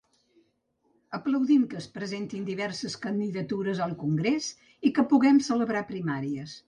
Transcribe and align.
Aplaudim 1.17 1.65
que 1.73 1.77
es 1.81 1.87
presentin 1.97 2.47
diverses 2.47 2.95
candidatures 3.03 3.83
al 3.87 3.93
congrés 4.05 4.49
i 4.89 4.93
que 4.97 5.07
puguem 5.13 5.43
celebrar 5.51 5.85
primàries. 5.93 6.59